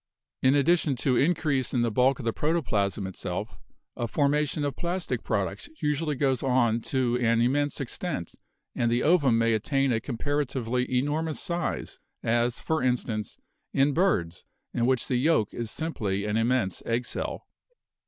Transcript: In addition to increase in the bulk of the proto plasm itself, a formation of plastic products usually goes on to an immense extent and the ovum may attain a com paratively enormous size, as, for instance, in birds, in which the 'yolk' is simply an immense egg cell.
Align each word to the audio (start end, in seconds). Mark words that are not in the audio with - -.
In 0.41 0.55
addition 0.55 0.95
to 0.95 1.15
increase 1.15 1.75
in 1.75 1.81
the 1.83 1.91
bulk 1.91 2.17
of 2.17 2.25
the 2.25 2.33
proto 2.33 2.63
plasm 2.63 3.05
itself, 3.05 3.59
a 3.95 4.07
formation 4.07 4.65
of 4.65 4.75
plastic 4.75 5.21
products 5.23 5.69
usually 5.79 6.15
goes 6.15 6.41
on 6.41 6.81
to 6.89 7.19
an 7.21 7.39
immense 7.39 7.79
extent 7.79 8.33
and 8.73 8.91
the 8.91 9.03
ovum 9.03 9.37
may 9.37 9.53
attain 9.53 9.91
a 9.91 9.99
com 10.01 10.17
paratively 10.17 10.89
enormous 10.89 11.39
size, 11.39 11.99
as, 12.23 12.59
for 12.59 12.81
instance, 12.81 13.37
in 13.73 13.93
birds, 13.93 14.43
in 14.73 14.87
which 14.87 15.07
the 15.07 15.17
'yolk' 15.17 15.53
is 15.53 15.69
simply 15.69 16.25
an 16.25 16.35
immense 16.35 16.81
egg 16.87 17.05
cell. 17.05 17.45